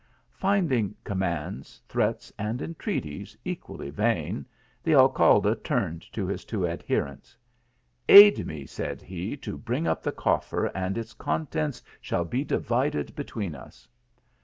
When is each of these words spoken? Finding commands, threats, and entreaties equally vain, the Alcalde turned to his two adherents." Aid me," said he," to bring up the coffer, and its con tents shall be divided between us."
Finding 0.33 0.95
commands, 1.03 1.79
threats, 1.87 2.33
and 2.39 2.59
entreaties 2.59 3.37
equally 3.45 3.91
vain, 3.91 4.47
the 4.81 4.95
Alcalde 4.95 5.53
turned 5.63 6.01
to 6.11 6.25
his 6.25 6.43
two 6.43 6.67
adherents." 6.67 7.37
Aid 8.09 8.47
me," 8.47 8.65
said 8.65 9.03
he," 9.03 9.37
to 9.37 9.59
bring 9.59 9.85
up 9.85 10.01
the 10.01 10.11
coffer, 10.11 10.71
and 10.73 10.97
its 10.97 11.13
con 11.13 11.45
tents 11.45 11.83
shall 12.01 12.25
be 12.25 12.43
divided 12.43 13.15
between 13.15 13.53
us." 13.53 13.87